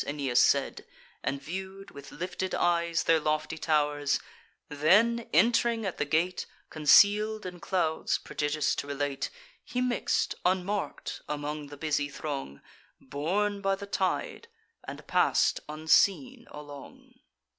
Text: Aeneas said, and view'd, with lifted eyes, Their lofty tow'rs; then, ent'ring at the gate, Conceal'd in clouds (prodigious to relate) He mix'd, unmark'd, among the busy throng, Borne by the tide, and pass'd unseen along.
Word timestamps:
Aeneas 0.07 0.39
said, 0.39 0.83
and 1.23 1.39
view'd, 1.39 1.91
with 1.91 2.11
lifted 2.11 2.55
eyes, 2.55 3.03
Their 3.03 3.19
lofty 3.19 3.59
tow'rs; 3.59 4.19
then, 4.67 5.29
ent'ring 5.31 5.85
at 5.85 5.99
the 5.99 6.05
gate, 6.05 6.47
Conceal'd 6.71 7.45
in 7.45 7.59
clouds 7.59 8.17
(prodigious 8.17 8.73
to 8.77 8.87
relate) 8.87 9.29
He 9.63 9.79
mix'd, 9.79 10.33
unmark'd, 10.43 11.21
among 11.29 11.67
the 11.67 11.77
busy 11.77 12.09
throng, 12.09 12.61
Borne 12.99 13.61
by 13.61 13.75
the 13.75 13.85
tide, 13.85 14.47
and 14.87 15.05
pass'd 15.05 15.59
unseen 15.69 16.47
along. 16.49 17.19